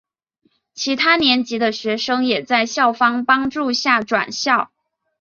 [0.73, 4.71] 其他年级的学生也在校方帮助下转校。